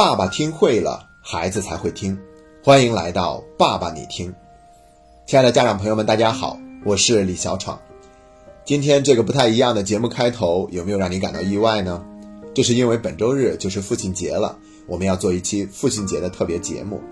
[0.00, 2.18] 爸爸听会了，孩子才会听。
[2.64, 4.32] 欢迎来到爸爸你听，
[5.26, 7.78] 亲爱的家长朋友们，大家好，我是李小闯。
[8.64, 12.02] 今天这个不太一样的节目开头，有没有让你感到意外呢？
[12.54, 17.02] 这是因为本周日就是父亲节了，我们要做一期父亲节的特别节目。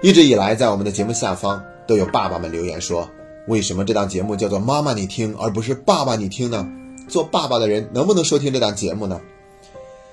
[0.00, 3.10] 一直以来，在我们的节目下方都有爸爸们留言说，
[3.48, 6.70] 为什么这档节目叫做“妈妈你听”而不是“爸爸你听”呢？
[7.08, 9.20] 做爸爸的人能不能收听这档节目呢？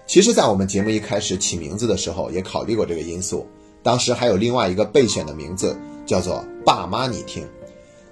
[0.08, 3.46] 其实，在我们节目一开始起名字的时候，也考虑过这个因素。
[3.84, 7.46] 当时还有另外一个备选的名字，叫做“爸妈你听”，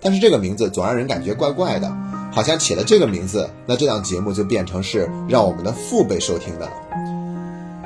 [0.02, 1.90] 但是这个名字总让人感觉怪怪的，
[2.34, 6.74] 好像起了这个名字，那这档节目就变成是让我们的父辈收听的了。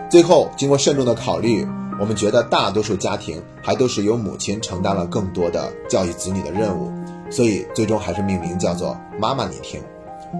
[0.09, 1.65] 最后，经过慎重的考虑。
[1.99, 6.89] 我们觉得大多数家庭还都是由母亲承担了更多的教育子女的任务，
[7.29, 9.81] 所以最终还是命名叫做“妈妈你听”。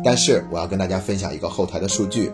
[0.01, 2.31] 但是我要跟大家分享一个后台的数据，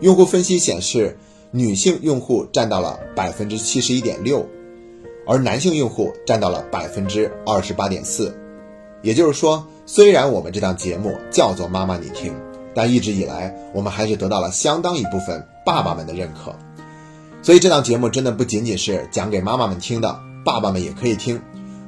[0.00, 1.16] 用户分析显示，
[1.50, 4.46] 女性用户占到了百分之七十一点六，
[5.26, 8.34] 而男性用户占到了百分之二十八点四。
[9.02, 12.34] 也就是说，虽然我们这档节目叫做“妈妈你听”，
[12.74, 16.54] 但一直以来我们还是得到了相当一部分爸爸们的认可。
[17.42, 21.40] 所以这档节目真的不仅仅是讲给妈妈们听的，爸爸们也可以听。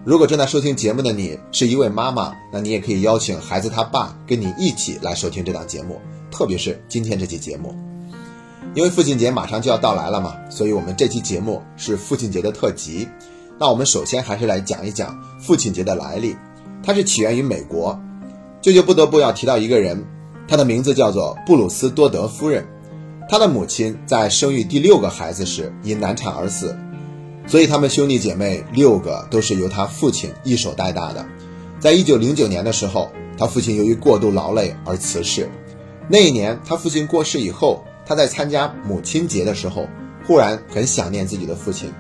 [0.05, 6.01] 如果正在收听节目的你是一位妈妈，那你也可以邀请孩子他爸跟你一起来收听这档节目。
[6.31, 7.75] 特别是今天这期节目，
[8.75, 13.07] 因为父亲节马上就要到来了嘛，所以我们这期节目是父亲节的特辑。
[13.59, 16.35] 那我们首先还是来讲一讲父亲节的来历，
[16.83, 18.01] 它是起源于美国，
[18.61, 20.03] 舅舅不得不要提到一个人，
[20.49, 22.67] 他的名字叫做布鲁斯多德夫人。
[23.29, 26.77] 他的母亲在生育第六个孩子时因难产而死，
[27.47, 31.25] 所以他们兄弟姐妹六个都是由他父亲一手带大的。
[31.79, 35.49] 在一九零九年的时候，他父亲由于过度劳累而辞世。
[36.09, 39.89] 那一年，他父亲过世以后，他在参加母亲节的时候，
[40.27, 41.93] 忽然很想念自己的父亲，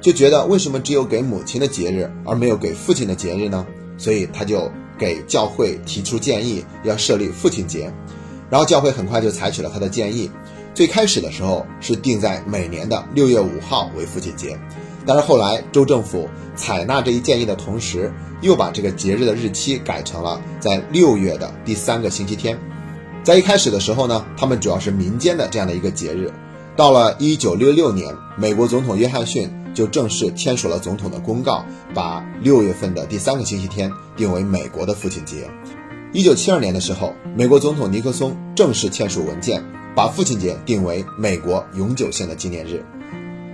[0.00, 3.66] 就觉得为什么只有给母亲的节日而没有给父亲的节日呢？
[3.98, 7.92] 所以他就给教会提出建议，要设立父亲节。
[8.48, 10.30] 然后教会很快就采取了他的建议。
[10.74, 14.58] 最开始的时候是定在每年的六月五号为父亲节，
[15.06, 18.12] 但是后来州政府采纳这一建议的同时，
[18.42, 22.58] 又把这个节日的日期改成了在六月的第三个星期天。
[23.26, 26.32] 在一开始的时候呢，他们主要是民间的这样的一个节日。
[26.76, 35.50] 到了一九六六年，美国总统约翰逊就正式签署了总统的公告，把六月份的第三个星期天定为美国的父亲节。
[36.12, 39.60] 一九七二年的时候，美国总统尼克松正式签署文件。
[39.96, 42.84] 把父亲节定为美国永久性的纪念日。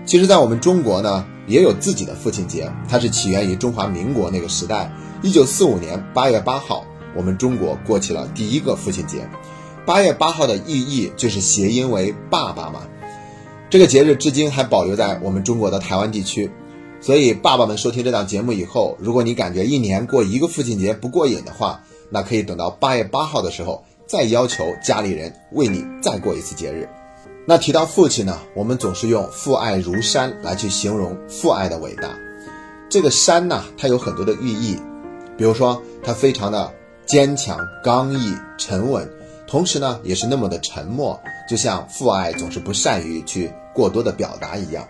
[0.04, 4.92] 其实，在我们中国呢，也有自己的父亲节，它是起源于中华民国那个时代。
[5.22, 6.84] 一九四五年八月八号，
[7.14, 9.18] 我们中国过起了第一个父亲节。
[9.86, 12.82] 八月八号的寓意就是谐音为“爸爸”嘛。
[13.68, 16.50] 这个节日至今还保留在我们中国的台湾地区。
[17.00, 23.84] 所以，爸爸们收听这档节目以后，如果你感觉一年过一个父亲节不过瘾的话，那可以等到八月八号的时候。
[24.04, 26.86] 再要求家里人为你再过一次节日。
[27.46, 32.10] 那提到父亲呢，我们总是用“父爱如山”来去形容父爱的伟大。
[32.90, 34.76] 这个山呢，它有很多的寓意，
[35.38, 36.70] 比如说它非常的
[37.06, 39.10] 坚强、刚毅、沉稳，
[39.52, 44.88] 同时呢，也是那么的沉默，就像父爱总是不善于去过多的表达一样。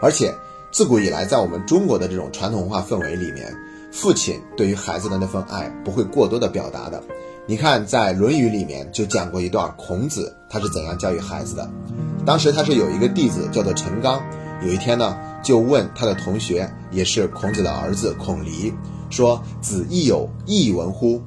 [0.00, 0.32] 而且
[0.70, 3.52] 自古以来，在我们中国的这种传统文化氛围里面，
[3.90, 7.02] 父亲对于孩子的那份爱不会过多的表达的。
[7.44, 11.68] 你看，在《论语》里面就讲过一段孔子他是怎样教育孩子的。
[12.24, 14.22] 当时他是有一个弟子叫做陈刚，
[14.62, 18.72] 有一天呢，就问他的同学，也是孔子的儿子孔离，
[19.10, 21.20] 说：“子亦有异闻乎？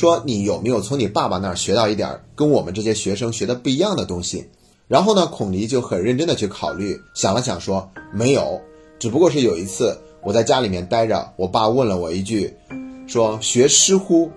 [0.00, 4.46] 说你有没有从你爸爸那儿学到一点跟我们这些学生学的不一样的东西？”
[4.88, 8.58] 然后呢，孔离就很认真的去考虑，想了想说：“没有，
[8.98, 12.50] 只不过是有一次我在家里面待着，我爸问了我一句，
[13.06, 14.30] 说学诗乎？”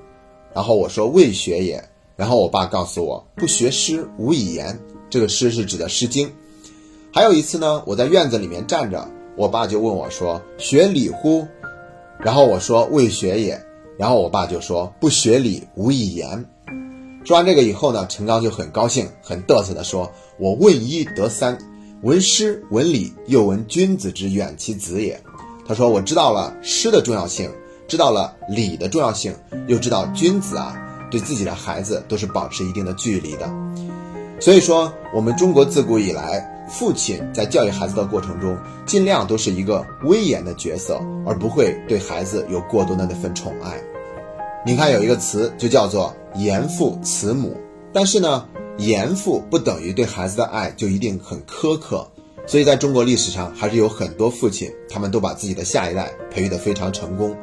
[0.54, 1.82] 然后我说未学也，
[2.18, 4.78] 然后我爸告诉我不学诗无以言，
[5.10, 6.28] 这个诗是指的《诗经》。
[7.14, 11.48] 还有一次呢，我在院子里面站着，我爸就问我说学礼乎？
[12.20, 13.60] 然后我说未学也，
[13.98, 16.46] 然后我爸就说不学礼无以言。
[17.26, 21.58] 说完这个以后呢，陈刚就很高兴，很嘚瑟的说：“我问一得三，
[22.02, 25.22] 闻诗闻礼，又闻君子之远其子也。”
[25.68, 27.50] 他说我知道了诗的重要性。
[27.86, 29.36] 知道了礼的重要性，
[29.68, 30.74] 又知道君子啊
[31.12, 33.48] 对自己的孩子都是保持一定的距离的。
[34.40, 43.82] 所以说，我们中国自古以来，父亲在教育孩子的过程中，尽量都是一个威严的角色，而不会对孩子有过多的那份宠爱。
[44.66, 47.58] 你看，有一个词就叫做严父慈母，
[47.92, 52.08] 但是呢，严父不等于对孩子的爱就一定很苛刻。
[52.46, 57.36] 所以在中国历史上，还是有很多父亲，他们都把自己的下一代培育得非常成功。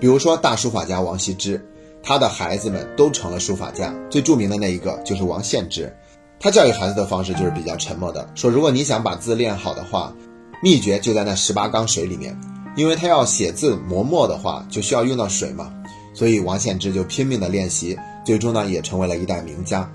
[0.00, 1.62] 比如说大书法家王羲之，
[2.02, 3.94] 他的孩子们都成了书法家。
[4.10, 5.90] 最著名的那一个就是王献之，
[6.38, 10.14] 他教育孩子的方式就是比较沉默的，说如果你想把字练好的话，
[10.62, 12.38] 秘诀就在那十八缸水里面，
[12.76, 15.72] 因为他要写字磨墨的话，就需要用到水嘛。
[16.12, 19.90] 所以王献之就拼命的练习，最终呢也成为了一代名家。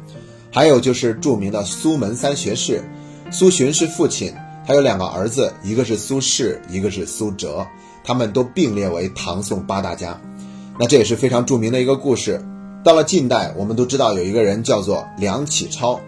[0.52, 2.84] 还有就是著名的苏门三学士，
[3.32, 4.34] 苏洵是父亲，
[4.66, 7.66] 他有两个儿子，一个是苏轼，一个是苏辙，
[8.04, 10.20] 他们都并列为唐宋八大家。
[10.80, 12.44] 那这也是非常著名的一个故事。
[12.84, 16.00] 到了近代，我们都知道有一个人叫做梁启超，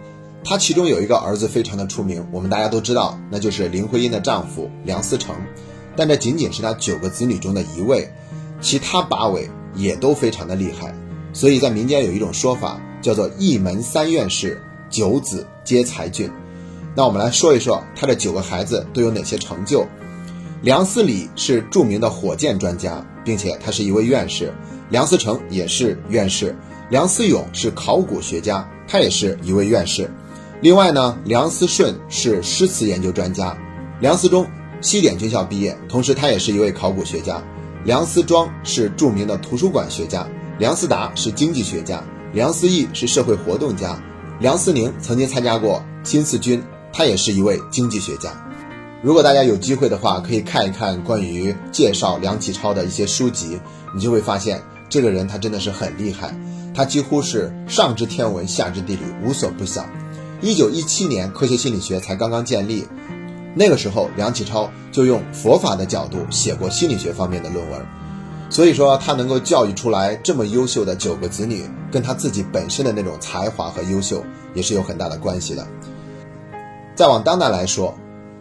[0.44, 5.34] 他其中有一个儿子非常的出名，我们大家都知道，那就是林徽因的丈夫梁思成。
[5.96, 8.12] 但这仅仅是他九个子女中的一位，
[8.60, 10.94] 其他八位也都非常的厉害。
[11.32, 12.80] 所以在民间有一种说法。
[13.02, 16.30] 叫做一门三院士，九子皆才俊。
[16.94, 19.84] 那我们来说一说他这九个孩子都有哪些成就。
[20.62, 24.54] 梁思礼是著名的火箭专家，并且他是一位院士。
[24.88, 26.54] 梁思成也是院士。
[26.90, 30.08] 梁思永是考古学家，他也是一位院士。
[30.62, 33.58] 另外呢，梁思顺是诗词研究专家。
[33.98, 34.46] 梁思忠
[34.80, 37.42] 西点军校毕业，同时他也是一位考古学家。
[37.82, 40.24] 梁思庄是著名的图书馆学家。
[40.60, 42.00] 梁思达是经济学家。
[42.32, 44.00] 梁思义是社会活动家，
[44.38, 46.62] 梁思宁曾经参加过新四军，
[46.92, 48.30] 他也是一位经济学家。
[49.02, 53.58] 如果大家有机会的话，可以看一看关于介绍梁启超的一些书籍，
[53.92, 56.32] 你就会发现这个人他真的是很厉害，
[56.72, 59.84] 他几乎是上知天文下知地理无所不晓。
[60.42, 62.84] 一九一七年科学心理学才刚刚建立，
[63.54, 67.80] 那个时候梁启超就用佛法的角度写过心理学方面的论文。
[68.50, 75.64] 所以说，他能够教育出来这么优秀的九个子女，跟他自己本身的那种才华和优秀也是有很大的关系的。
[76.96, 77.96] 再往当代来说，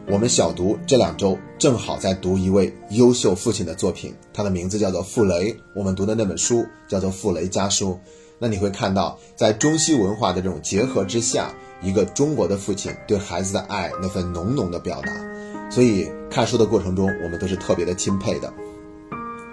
[0.08, 5.56] 我们小读这两周正好在读一位优秀父亲的作品，他的名字叫做傅雷。
[5.76, 7.92] 我们读的那本书叫做《傅雷家书》。
[8.40, 15.12] 那你会看到，在中西文化的这种结合之下，一个中国的父亲对孩子的爱那份浓浓的表达。
[15.70, 18.52] 所以看书的过程中，我们都是特别的钦佩的。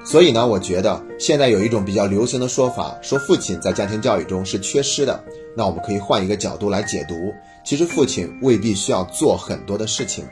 [0.04, 5.22] 所以呢，我觉得现在有一种比较流行的说法，说父亲在家庭教育中是缺失的。
[5.56, 7.14] 那我们可以换一个角度来解读，
[7.64, 10.25] 其实父亲未必需要做很多的事情，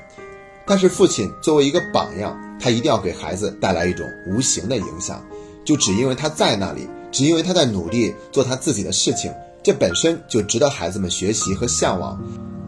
[0.66, 5.22] 但是父亲作为一个榜样，他一定要给孩子带来一种无形的影响。
[5.64, 9.32] 就只因为他在那里，只因为他在努力做他自己的事情，
[9.66, 12.16] 这本身就值得孩子们学习和向往，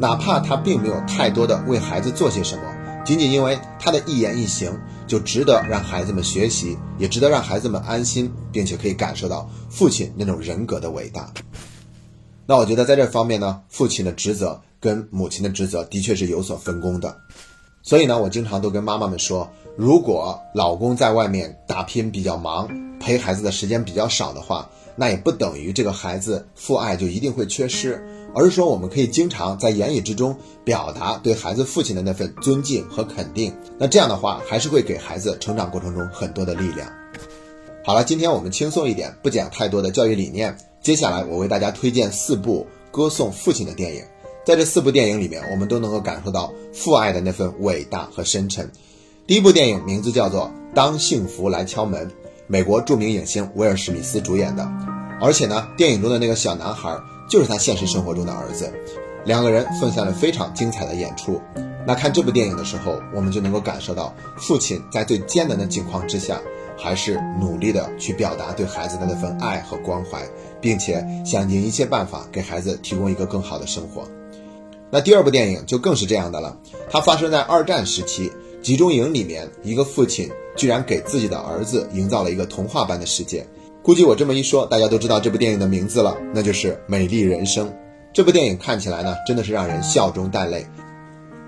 [0.00, 2.62] 哪怕他并没有太多的为孩子做些什么。
[3.04, 11.32] 仅仅因为他的一言一行，就值得让孩子们学习，也值得让孩子们安心，并且可以感受到父亲那种人格的伟大。
[12.46, 17.16] 那我觉得在这方面呢，父亲的职责跟母亲的职责的确是有所分工的。
[17.80, 22.68] 所以呢，我经常都跟妈妈们说，如果老公在外面打拼比较忙，
[22.98, 24.68] 陪孩子的时间比较少的话，
[24.98, 28.04] 那也不等于这个孩子父爱就一定会缺失。
[28.34, 33.52] 而是说，我们可以经常在言语之中表达对孩子父亲的那份尊敬和肯定。
[33.78, 36.92] 那这样的话，还是会给孩子成长过程中很多的力量。
[37.84, 40.54] 好了，今天我们轻松一点，不讲太多的教育理念。
[40.82, 44.02] 接下来，我为大家推荐四部歌颂父亲的电影。
[44.44, 48.70] 在这四部电影里面，我们都能够感受到父爱的那份伟大和深沉。
[49.26, 52.06] 第一部电影名字叫做《当幸福来敲门》，
[52.48, 54.68] 美国著名影星威尔史密斯主演的。
[55.20, 56.98] 而且呢，电影中的那个小男孩。
[57.30, 58.72] 就是他现实生活中的儿子，
[59.26, 61.38] 两个人奉献了非常精彩的演出。
[61.86, 66.40] 那看这部电影的时候，我们就能够感受到父亲在最艰难的境况之下，
[66.74, 70.26] 还是努力的去表达对孩子的那份爱和关怀，
[70.58, 74.08] 并且想尽一切办法给孩子提供一个更好的生活。
[74.90, 76.56] 那第二部电影就更是这样的了，
[76.88, 83.46] 它发生在二战时期集中营里面，一个父亲居然给自己的儿子营造了一个童话般的世界。
[83.82, 87.68] 估计我这么一说，大家都知道这部电影的名字了，那就是《美丽人生》。
[88.12, 90.66] 这部电影看起来呢，真的是让人笑中带泪。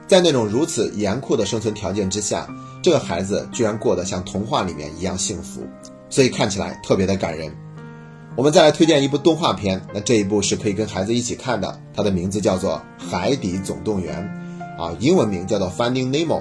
[0.06, 2.48] 在那种如此严酷的生存条件之下，
[2.82, 5.62] 这个孩子居然过得像童话里面一样幸福，
[6.08, 7.52] 所以看起来特别的感人。
[8.36, 14.28] 我们再来推荐一部动画片，那这一部是可以跟孩子一起看的，它的名字叫做《海底总动员》，
[14.82, 16.38] 啊，英文名叫做《Finding Nemo》，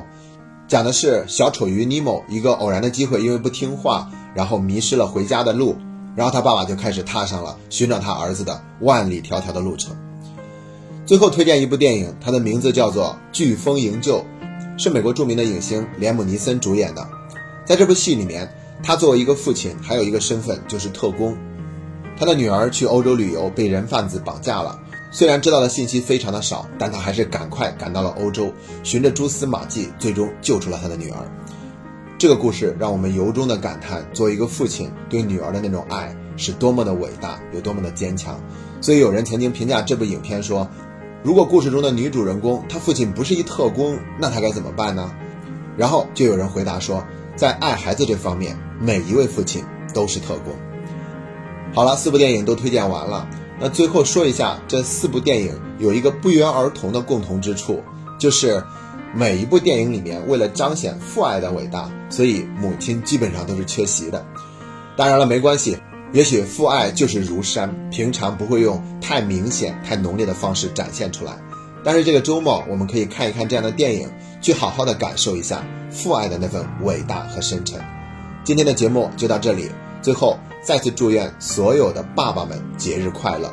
[0.70, 5.76] 讲的是小丑鱼尼莫一个偶然的机会，因为不听话，然后迷失了回家的路。
[6.16, 9.96] 然后他爸爸就开始踏上了寻找他儿子的万里迢迢的路程。
[11.08, 14.18] 最后推荐一部电影，它的名字叫做《飓风营救》，
[14.78, 17.08] 是美国著名的影星连姆尼森主演的。
[17.66, 18.48] 在这部戏里面，
[18.84, 21.36] 他作为一个父亲，还有一个身份就是特工。
[22.16, 24.78] 他的女儿去欧洲旅游，被人贩子绑架了，
[25.12, 31.18] 虽然知道的信息非常的少，但他还是赶快赶到了欧洲，循着蛛丝马迹，最终救出了他的女儿。
[32.18, 38.40] 这个故事让我们由衷的感叹，作为一个父亲对女儿的那种爱是多么的伟大，有多么的坚强。
[38.82, 40.70] 所以有人曾经评价这部影片说，
[41.24, 45.12] 如果故事中的女主人公她父亲不是一特工，那她该怎么办呢？
[45.76, 47.04] 然后就有人回答说，
[47.36, 49.64] 在爱孩子这方面，每一位父亲
[49.94, 50.54] 都是特工。
[51.74, 53.28] 好了，四部电影都推荐完了。
[53.62, 57.84] 那最后说一下，这四部电影有一个不约而同的共同之处，
[58.18, 58.64] 就是
[59.14, 64.26] 每一部电影里面为了彰显父爱的伟大，所以母亲基本上都是缺席的。
[64.96, 65.78] 当然了，没关系，
[66.14, 71.38] 也许父爱就是如山，平常不会用太明显、太浓烈的方式展现出来。
[71.84, 74.10] 但是这个周末我们可以看一看这样的电影，
[74.42, 75.62] 去好好的感受一下
[75.92, 77.78] 父爱的那份伟大和深沉。
[78.46, 79.70] 今天的节目就到这里，
[80.02, 80.38] 最后。
[80.70, 83.52] 再次祝愿所有的爸爸们节日快乐，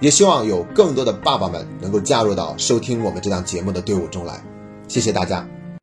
[0.00, 4.38] 也希望有更多的爸爸们能够加入到收听我们这档节目的队伍中来。
[4.86, 5.48] 谢谢大家。